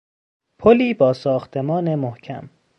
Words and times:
پلی 0.59 0.93
با 0.93 1.13
ساختمان 1.13 1.95
محکم 1.95 2.49